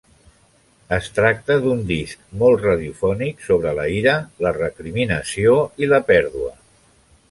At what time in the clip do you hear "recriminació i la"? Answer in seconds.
4.61-6.07